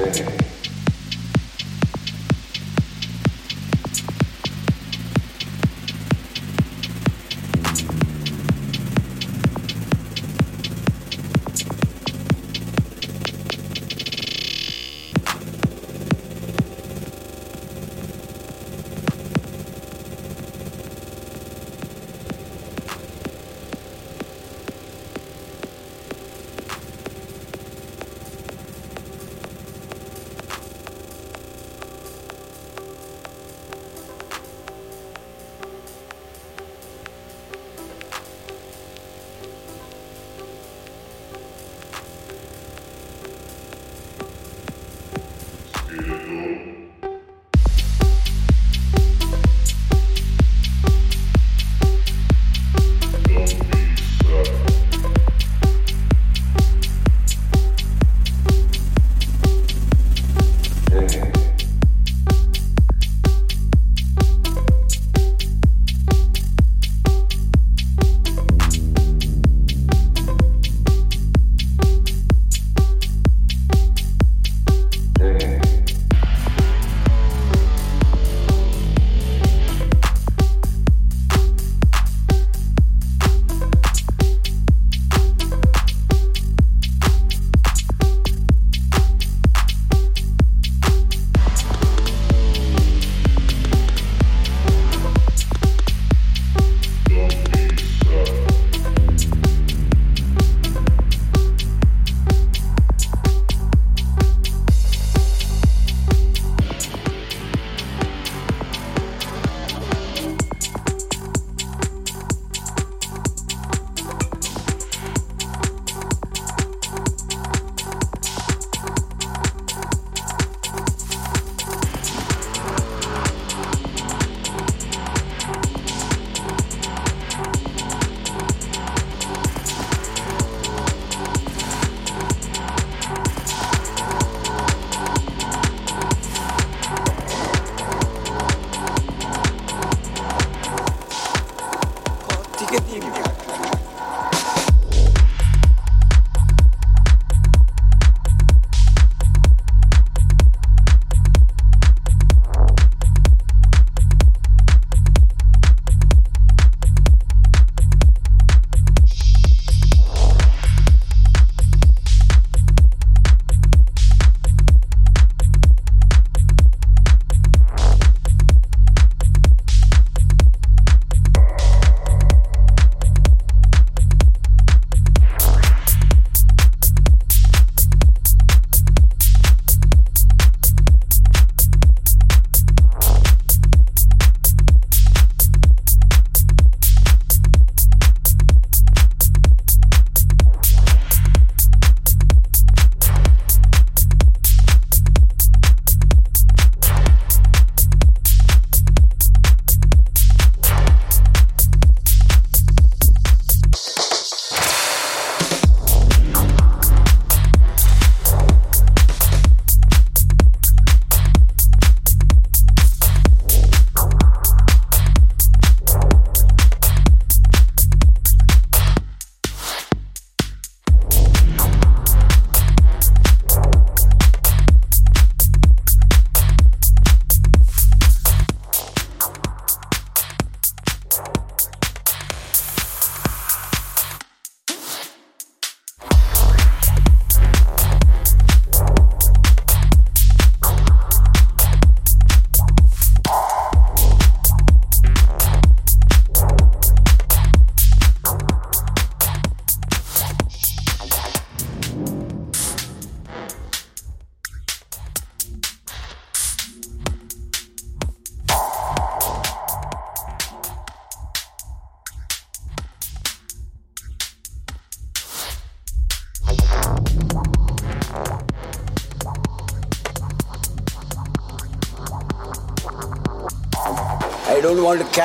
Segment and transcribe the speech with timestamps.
[0.00, 0.39] Hey.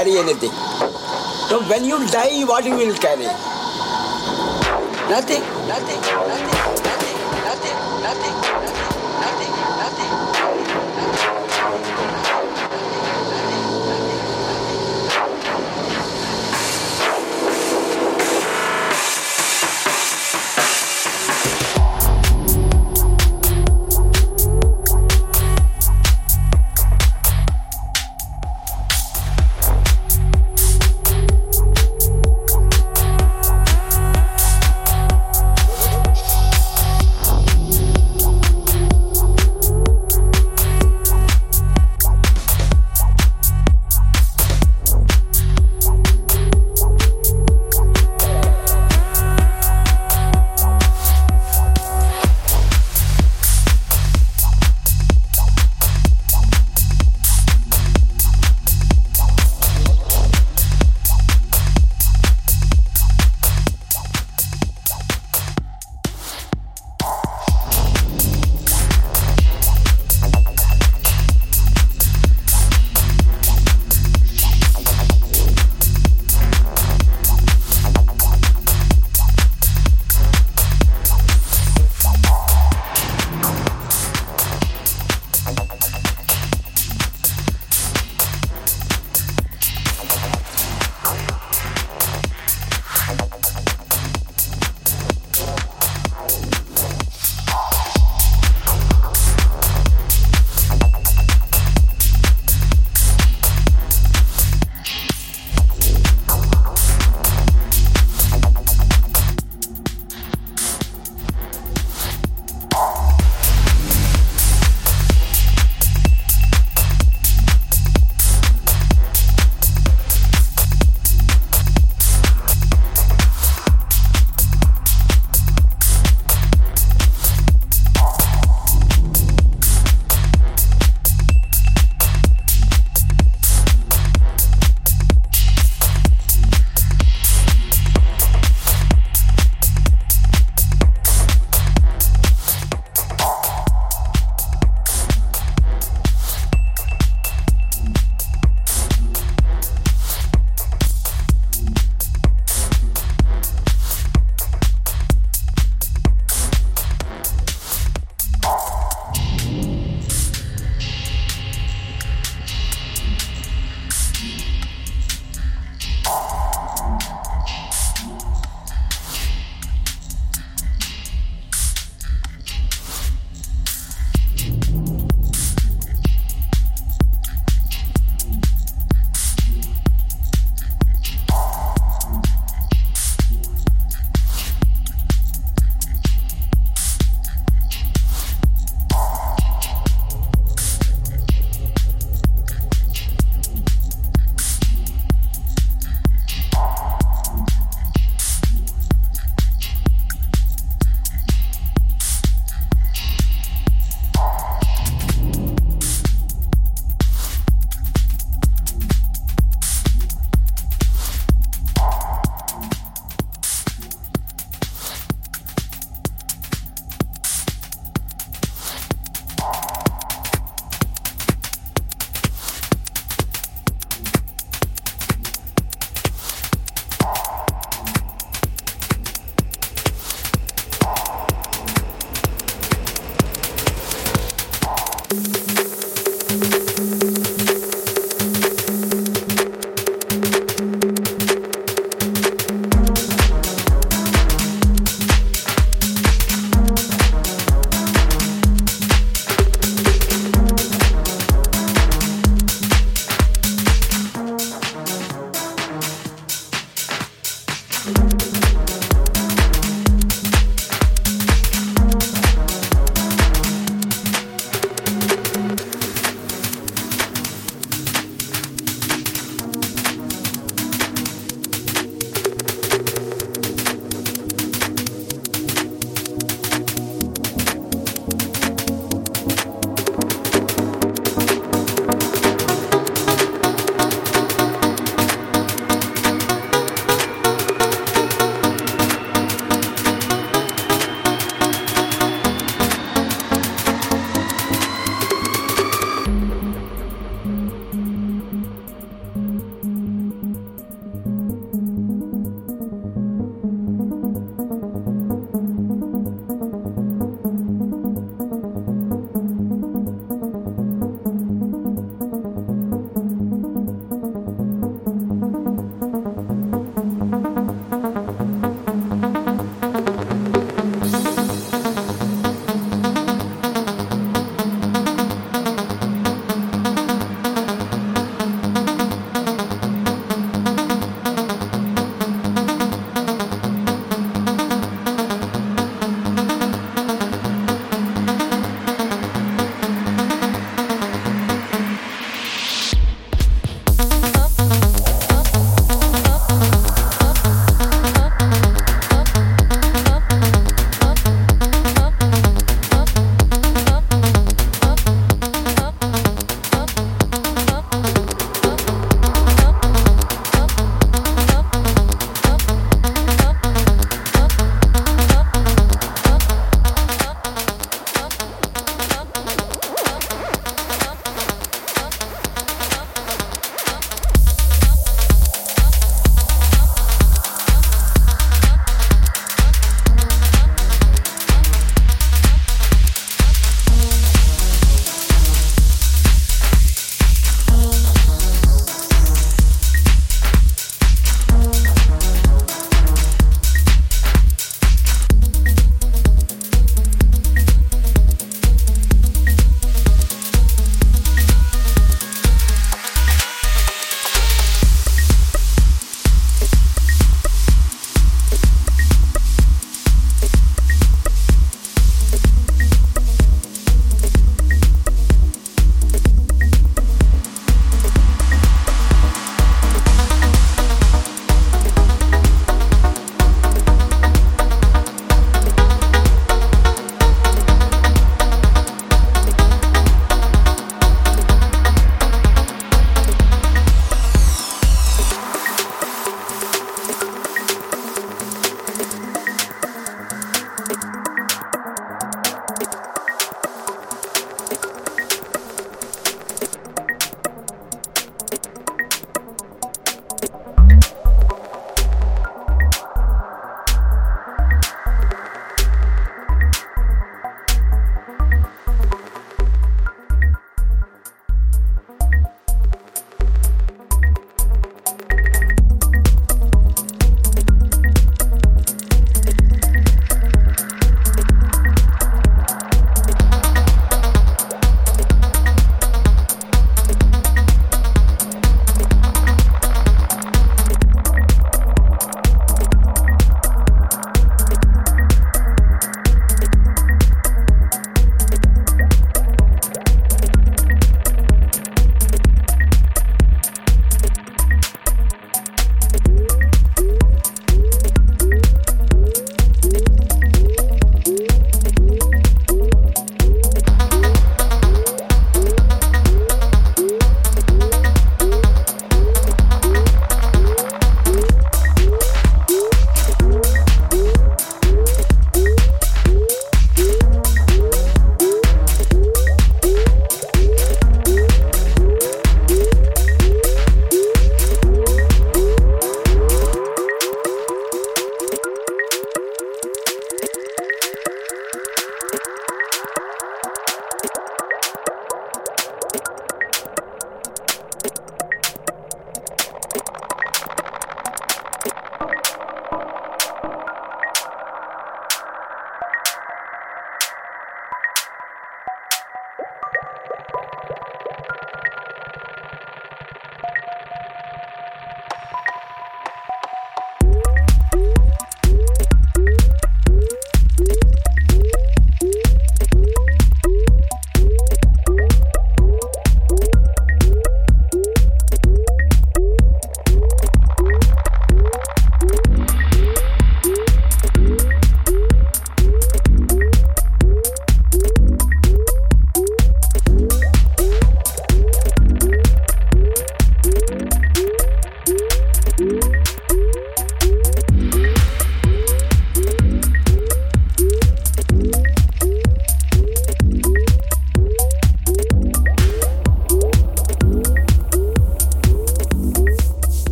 [0.00, 0.52] Carry anything.
[1.50, 2.94] So when you die, what you will